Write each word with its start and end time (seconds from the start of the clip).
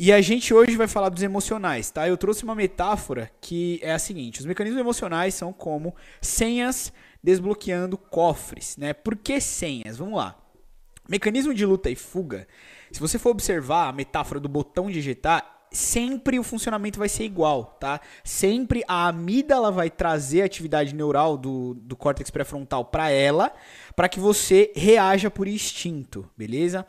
E 0.00 0.12
a 0.12 0.20
gente 0.20 0.54
hoje 0.54 0.76
vai 0.76 0.86
falar 0.86 1.08
dos 1.08 1.24
emocionais, 1.24 1.90
tá? 1.90 2.06
Eu 2.06 2.16
trouxe 2.16 2.44
uma 2.44 2.54
metáfora 2.54 3.28
que 3.40 3.80
é 3.82 3.92
a 3.92 3.98
seguinte: 3.98 4.38
os 4.38 4.46
mecanismos 4.46 4.80
emocionais 4.80 5.34
são 5.34 5.52
como 5.52 5.92
senhas 6.20 6.92
desbloqueando 7.20 7.98
cofres, 7.98 8.76
né? 8.76 8.92
Por 8.92 9.16
que 9.16 9.40
senhas? 9.40 9.96
Vamos 9.96 10.14
lá. 10.14 10.38
Mecanismo 11.08 11.52
de 11.52 11.66
luta 11.66 11.90
e 11.90 11.96
fuga. 11.96 12.46
Se 12.92 13.00
você 13.00 13.18
for 13.18 13.30
observar 13.30 13.88
a 13.88 13.92
metáfora 13.92 14.38
do 14.38 14.48
botão 14.48 14.88
digitar, 14.88 15.66
sempre 15.72 16.38
o 16.38 16.44
funcionamento 16.44 16.96
vai 16.96 17.08
ser 17.08 17.24
igual, 17.24 17.76
tá? 17.80 18.00
Sempre 18.22 18.84
a 18.86 19.08
amígdala 19.08 19.72
vai 19.72 19.90
trazer 19.90 20.42
a 20.42 20.44
atividade 20.44 20.94
neural 20.94 21.36
do, 21.36 21.74
do 21.74 21.96
córtex 21.96 22.30
pré-frontal 22.30 22.84
para 22.84 23.10
ela, 23.10 23.52
para 23.96 24.08
que 24.08 24.20
você 24.20 24.72
reaja 24.76 25.28
por 25.28 25.48
instinto, 25.48 26.30
beleza? 26.36 26.86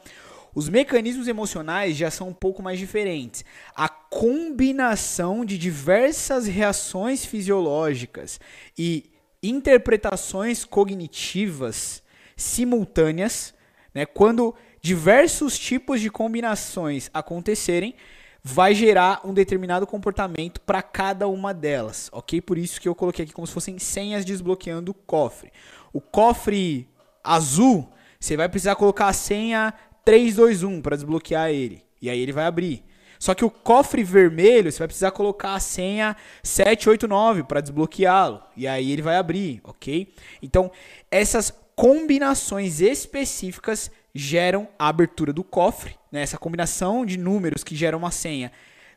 Os 0.53 0.67
mecanismos 0.67 1.27
emocionais 1.27 1.95
já 1.95 2.09
são 2.09 2.29
um 2.29 2.33
pouco 2.33 2.61
mais 2.61 2.79
diferentes. 2.79 3.45
A 3.75 3.87
combinação 3.87 5.45
de 5.45 5.57
diversas 5.57 6.47
reações 6.47 7.25
fisiológicas 7.25 8.39
e 8.77 9.11
interpretações 9.41 10.65
cognitivas 10.65 12.03
simultâneas, 12.35 13.53
né, 13.93 14.05
quando 14.05 14.55
diversos 14.81 15.57
tipos 15.57 16.01
de 16.01 16.09
combinações 16.09 17.09
acontecerem, 17.13 17.95
vai 18.41 18.73
gerar 18.73 19.21
um 19.25 19.33
determinado 19.33 19.85
comportamento 19.85 20.61
para 20.61 20.81
cada 20.81 21.27
uma 21.27 21.53
delas, 21.53 22.09
ok? 22.13 22.41
Por 22.41 22.57
isso 22.57 22.79
que 22.79 22.87
eu 22.87 22.95
coloquei 22.95 23.25
aqui 23.25 23.33
como 23.33 23.45
se 23.45 23.53
fossem 23.53 23.77
senhas 23.77 24.23
desbloqueando 24.23 24.91
o 24.91 24.93
cofre. 24.93 25.51
O 25.91 25.99
cofre 25.99 26.87
azul, 27.23 27.89
você 28.19 28.37
vai 28.37 28.47
precisar 28.47 28.75
colocar 28.75 29.07
a 29.07 29.13
senha 29.13 29.73
321 30.09 30.81
para 30.81 30.95
desbloquear 30.95 31.51
ele, 31.51 31.83
e 32.01 32.09
aí 32.09 32.19
ele 32.19 32.31
vai 32.31 32.45
abrir. 32.45 32.83
Só 33.19 33.35
que 33.35 33.45
o 33.45 33.51
cofre 33.51 34.03
vermelho, 34.03 34.71
você 34.71 34.79
vai 34.79 34.87
precisar 34.87 35.11
colocar 35.11 35.53
a 35.53 35.59
senha 35.59 36.17
789 36.41 37.43
para 37.43 37.61
desbloqueá-lo, 37.61 38.41
e 38.57 38.67
aí 38.67 38.91
ele 38.91 39.03
vai 39.03 39.17
abrir, 39.17 39.61
ok? 39.63 40.11
Então, 40.41 40.71
essas 41.11 41.53
combinações 41.75 42.81
específicas 42.81 43.91
geram 44.11 44.67
a 44.79 44.87
abertura 44.87 45.31
do 45.31 45.43
cofre, 45.43 45.95
né? 46.11 46.23
essa 46.23 46.39
combinação 46.39 47.05
de 47.05 47.15
números 47.15 47.63
que 47.63 47.75
geram 47.75 47.99
uma 47.99 48.09
senha 48.09 48.51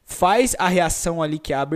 faz 0.04 0.54
a 0.58 0.68
reação 0.68 1.22
ali, 1.22 1.38
que 1.38 1.52
é 1.52 1.56
a 1.56 1.66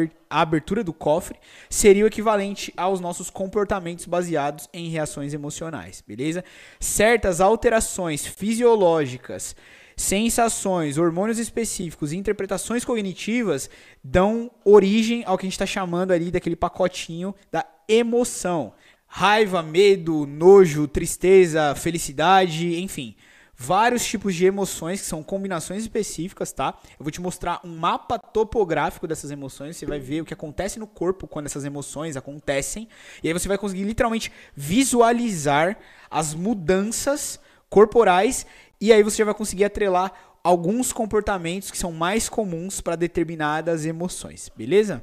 abertura 0.40 0.82
do 0.82 0.92
cofre, 0.92 1.38
seria 1.70 2.04
o 2.04 2.06
equivalente 2.06 2.72
aos 2.76 3.00
nossos 3.00 3.30
comportamentos 3.30 4.04
baseados 4.06 4.68
em 4.72 4.88
reações 4.88 5.32
emocionais, 5.32 6.02
beleza? 6.06 6.44
Certas 6.80 7.40
alterações 7.40 8.26
fisiológicas, 8.26 9.56
sensações, 9.96 10.98
hormônios 10.98 11.38
específicos 11.38 12.12
e 12.12 12.16
interpretações 12.16 12.84
cognitivas 12.84 13.70
dão 14.04 14.50
origem 14.64 15.22
ao 15.24 15.38
que 15.38 15.46
a 15.46 15.48
gente 15.48 15.54
está 15.54 15.66
chamando 15.66 16.12
ali 16.12 16.30
daquele 16.30 16.56
pacotinho 16.56 17.34
da 17.50 17.64
emoção. 17.88 18.74
Raiva, 19.06 19.62
medo, 19.62 20.26
nojo, 20.26 20.86
tristeza, 20.86 21.74
felicidade, 21.74 22.80
enfim 22.80 23.16
vários 23.56 24.04
tipos 24.04 24.34
de 24.34 24.44
emoções 24.44 25.00
que 25.00 25.06
são 25.06 25.22
combinações 25.22 25.82
específicas, 25.82 26.52
tá? 26.52 26.78
Eu 26.98 27.04
vou 27.04 27.10
te 27.10 27.20
mostrar 27.20 27.60
um 27.64 27.76
mapa 27.76 28.18
topográfico 28.18 29.06
dessas 29.06 29.30
emoções, 29.30 29.76
você 29.76 29.86
vai 29.86 29.98
ver 29.98 30.20
o 30.20 30.24
que 30.24 30.34
acontece 30.34 30.78
no 30.78 30.86
corpo 30.86 31.26
quando 31.26 31.46
essas 31.46 31.64
emoções 31.64 32.16
acontecem, 32.16 32.88
e 33.22 33.28
aí 33.28 33.32
você 33.32 33.48
vai 33.48 33.56
conseguir 33.56 33.84
literalmente 33.84 34.30
visualizar 34.54 35.78
as 36.10 36.34
mudanças 36.34 37.40
corporais 37.70 38.46
e 38.80 38.92
aí 38.92 39.02
você 39.02 39.18
já 39.18 39.24
vai 39.24 39.34
conseguir 39.34 39.64
atrelar 39.64 40.12
alguns 40.44 40.92
comportamentos 40.92 41.70
que 41.70 41.78
são 41.78 41.90
mais 41.90 42.28
comuns 42.28 42.80
para 42.80 42.94
determinadas 42.94 43.84
emoções, 43.84 44.48
beleza? 44.54 45.02